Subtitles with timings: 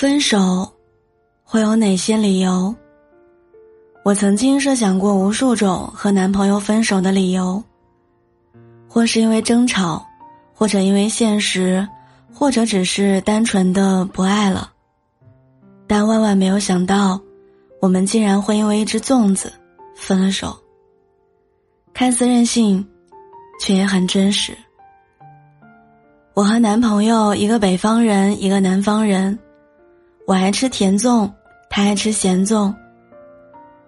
[0.00, 0.72] 分手
[1.42, 2.72] 会有哪些理由？
[4.04, 7.60] 我曾经设想过无数种和男朋友分手的理由，
[8.88, 10.06] 或是因为争吵，
[10.54, 11.84] 或者因为现实，
[12.32, 14.70] 或者只是单纯的不爱了。
[15.88, 17.20] 但万万没有想到，
[17.80, 19.52] 我们竟然会因为一只粽子
[19.96, 20.56] 分了手。
[21.92, 22.86] 看似任性，
[23.60, 24.56] 却也很真实。
[26.34, 29.36] 我和男朋友，一个北方人，一个南方人。
[30.28, 31.26] 我爱吃甜粽，
[31.70, 32.70] 他爱吃咸粽。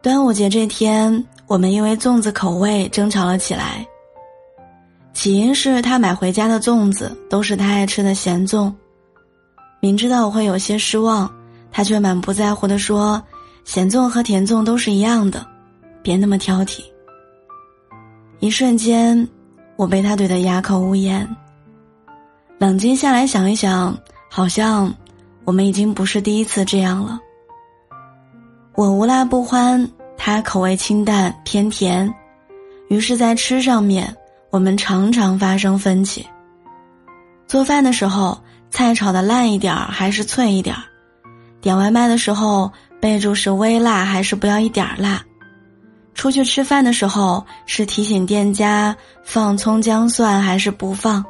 [0.00, 3.86] 端午节这天，我们因为粽子口味争吵了起来。
[5.12, 8.72] 起因是他买回家的粽子都是他爱吃的咸粽，
[9.78, 11.30] 明知道我会有些失望，
[11.70, 13.22] 他却满不在乎的说
[13.66, 15.46] ：“咸粽和甜粽都是一样的，
[16.02, 16.82] 别那么挑剔。”
[18.40, 19.28] 一瞬间，
[19.76, 21.28] 我被他怼得哑口无言。
[22.56, 23.94] 冷静下来想一想，
[24.30, 24.90] 好像。
[25.44, 27.18] 我们已经不是第一次这样了。
[28.74, 32.12] 我无辣不欢，他口味清淡偏甜，
[32.88, 34.16] 于是，在吃上面，
[34.50, 36.26] 我们常常发生分歧。
[37.46, 38.38] 做饭的时候，
[38.70, 40.82] 菜炒的烂一点儿还是脆一点儿；
[41.60, 45.18] 点外卖的时候，备注是微辣还是不要一点儿辣；
[46.14, 51.22] 出去吃饭的时候，是提醒店家放葱姜蒜还是不放。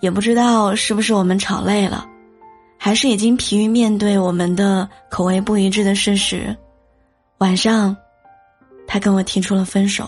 [0.00, 2.06] 也不知道是不是我们吵累了。
[2.84, 6.54] 还是已经疲于面对我们的口味不一致的事实。
[7.38, 7.96] 晚上，
[8.86, 10.06] 他跟我提出了分手。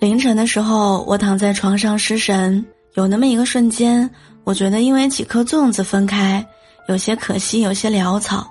[0.00, 4.10] 凌晨的时候，我躺在床上失神，有那么一个瞬间，
[4.42, 6.44] 我觉得因为几颗粽子分开，
[6.88, 8.44] 有些可惜，有些潦草。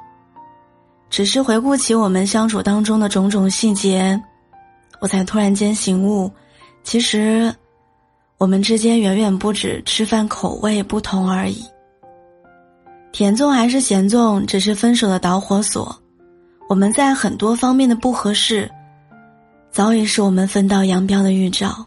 [1.09, 4.17] 只是回顾起我们相处当中的种种细节，
[5.01, 6.31] 我才突然间醒悟。
[6.83, 7.53] 其实，
[8.37, 11.63] 我们之间远远不止吃饭口味不同而已。
[13.11, 15.95] 甜粽还是咸粽，只是分手的导火索。
[16.67, 18.69] 我们在很多方面的不合适，
[19.71, 21.85] 早已是我们分道扬镳的预兆。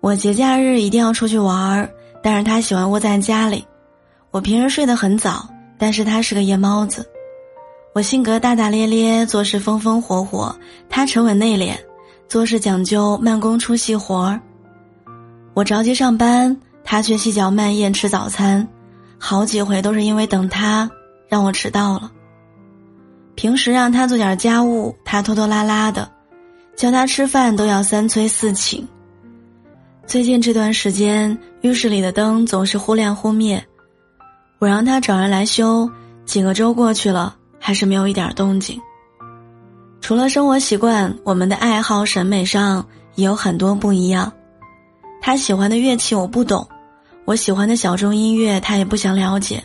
[0.00, 1.90] 我节假日一定要出去玩儿，
[2.22, 3.64] 但是他喜欢窝在家里。
[4.30, 7.06] 我平时睡得很早，但是他是个夜猫子。
[7.92, 10.56] 我性格大大咧咧，做事风风火火，
[10.88, 11.76] 他沉稳内敛。
[12.30, 14.40] 做事讲究慢工出细活儿，
[15.52, 18.64] 我着急上班，他却细嚼慢咽吃早餐，
[19.18, 20.88] 好几回都是因为等他
[21.28, 22.08] 让我迟到了。
[23.34, 26.08] 平时让他做点家务，他拖拖拉拉的，
[26.76, 28.86] 叫他吃饭都要三催四请。
[30.06, 33.60] 最近这段时间，浴室里的灯总是忽亮忽灭，
[34.60, 35.90] 我让他找人来修，
[36.24, 38.80] 几个周过去了，还是没有一点动静。
[40.10, 42.84] 除了生活习惯，我们的爱好、审美上
[43.14, 44.32] 也有很多不一样。
[45.22, 46.66] 他喜欢的乐器我不懂，
[47.26, 49.62] 我喜欢的小众音乐他也不想了解。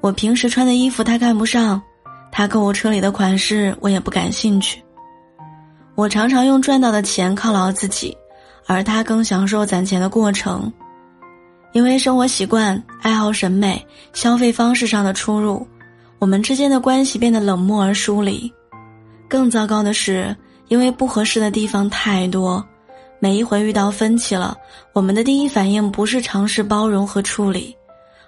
[0.00, 1.80] 我平时穿的衣服他看不上，
[2.32, 4.82] 他购物车里的款式我也不感兴趣。
[5.94, 8.16] 我常常用赚到的钱犒劳自己，
[8.66, 10.72] 而他更享受攒钱的过程。
[11.70, 13.80] 因为生活习惯、爱好、审美、
[14.12, 15.64] 消费方式上的出入，
[16.18, 18.52] 我们之间的关系变得冷漠而疏离。
[19.32, 20.36] 更糟糕的是，
[20.68, 22.62] 因为不合适的地方太多，
[23.18, 24.54] 每一回遇到分歧了，
[24.92, 27.74] 我们的第一反应不是尝试包容和处理，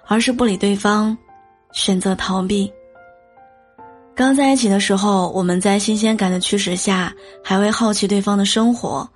[0.07, 1.15] 而是不理对方，
[1.73, 2.73] 选择逃避。
[4.15, 9.07] 刚在一起的时候，我们在新鲜感的驱使下，还会好奇对方的生活，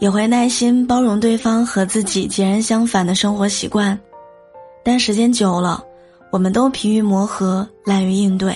[0.00, 3.98] 也会耐心包容对方和自己截然相反的生活习惯，
[4.84, 5.82] 但时间久了，
[6.30, 8.54] 我们都疲于磨合，懒于应对。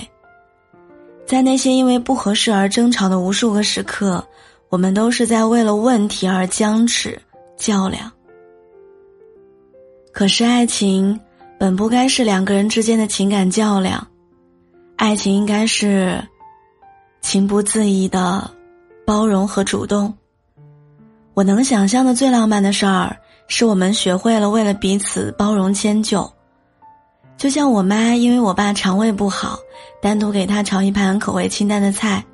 [1.27, 4.25] 在那些因为不合适而争吵的无数个时刻，
[4.69, 7.21] 我们都是在为了问题而僵持
[7.57, 8.11] 较量。
[10.13, 11.19] 可是爱情
[11.59, 14.07] 本不该是两个人之间的情感较量，
[14.97, 16.23] 爱情应该是
[17.21, 18.49] 情不自已的
[19.05, 20.15] 包容和主动。
[21.35, 23.17] 我能想象的最浪漫的事儿，
[23.49, 26.31] 是我们学会了为了彼此包容迁就。
[27.37, 29.59] 就像我妈，因为我爸肠胃不好，
[30.01, 32.25] 单独给他炒一盘口味清淡的菜，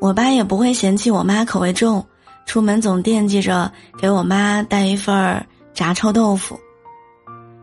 [0.00, 2.06] 我爸也不会嫌弃我妈口味重，
[2.46, 3.70] 出门总惦记着
[4.00, 5.44] 给我妈带一份
[5.74, 6.56] 炸臭豆腐。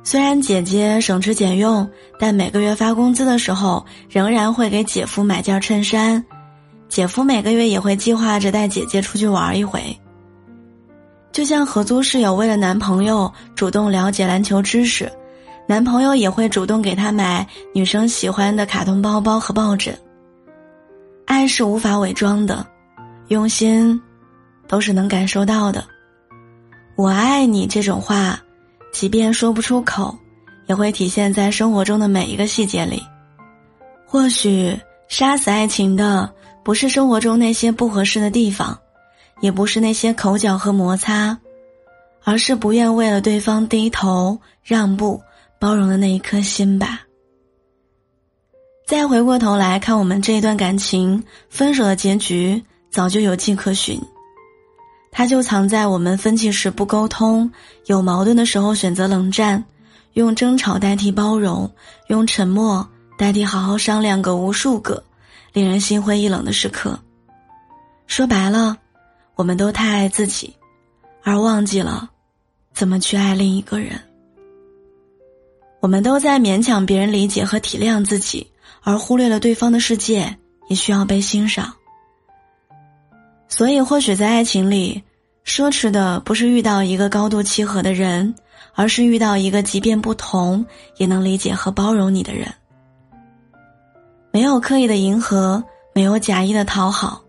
[0.03, 6.21] 虽然姐姐省吃俭用，但每个月发工资的时候，仍然会给姐夫买件衬衫。
[6.89, 9.81] 姐夫每个月也会计划着带姐姐出去玩一回。
[11.31, 15.09] 就像合租室友为了男朋友主动了解篮球知识。
[15.65, 19.98] 男朋友也会主动给她买女生喜欢的卡通包包和抱枕。
[21.25, 22.65] 爱是无法伪装的，
[23.30, 24.00] 用心，
[24.68, 25.83] 都是能感受到的。
[26.95, 28.39] 我爱你这种话，
[28.92, 30.15] 即便说不出口，
[30.68, 33.01] 也会体现在生活中的每一个细节里。
[34.06, 34.77] 或许
[35.07, 36.31] 杀死爱情的，
[36.62, 38.77] 不是生活中那些不合适的地方，
[39.39, 41.36] 也不是那些口角和摩擦，
[42.24, 45.19] 而是不愿为了对方低头让步、
[45.63, 47.04] 包容的那一颗心吧。
[48.86, 52.62] 再回过头来看我们这一段感情，分手的结局
[52.92, 53.98] 早就有迹可循。
[55.10, 57.50] 它就藏在我们分歧时不沟通，
[57.86, 59.63] 有矛盾的时候选择冷战，
[60.15, 61.71] 用争吵代替包容，
[62.10, 62.86] 用沉默
[63.18, 65.01] 代替好好商量个无数个
[65.54, 67.00] 令人心灰意冷的时刻。
[68.06, 68.77] 说白了，
[69.36, 70.54] 我们都太爱自己，
[71.24, 72.10] 而忘记了
[72.74, 73.98] 怎么去爱另一个人。
[75.83, 78.47] 我们都在勉强别人理解和体谅自己。
[78.85, 80.38] 而忽略了对方的世界
[80.68, 81.71] 也需要被欣赏，
[83.47, 85.01] 所以或许在爱情里，
[85.45, 88.35] 奢侈的不是遇到一个高度契合的人，
[88.74, 90.65] 而是遇到一个即便不同
[90.97, 92.53] 也能理解和包容你的人。
[94.31, 95.63] 没有刻意的迎合，
[95.94, 97.24] 没有假意的讨好，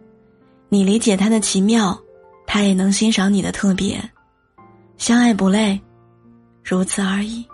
[0.68, 1.96] 你理解他的奇妙，
[2.48, 4.02] 他也能欣赏你的特别，
[4.98, 5.80] 相爱不累，
[6.64, 7.46] 如此而已。